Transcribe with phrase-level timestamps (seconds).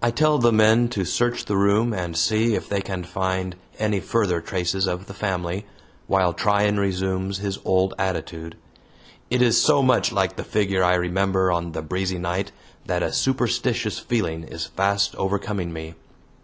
[0.00, 3.98] I tell the men to search the room and see if they can find any
[3.98, 5.66] further traces of the family,
[6.06, 8.56] while Tryan resumes his old attitude.
[9.28, 12.52] It is so much like the figure I remember on the breezy night
[12.86, 15.94] that a superstitious feeling is fast overcoming me.